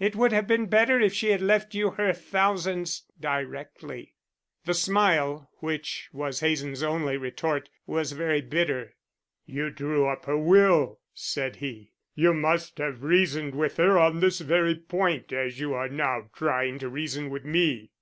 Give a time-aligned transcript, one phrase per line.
[0.00, 4.16] It would have been better if she had left you her thousands directly."
[4.64, 8.96] The smile which was Hazen's only retort was very bitter.
[9.46, 11.92] "You drew up her will," said he.
[12.16, 16.80] "You must have reasoned with her on this very point as you are now trying
[16.80, 17.92] to reason with me?"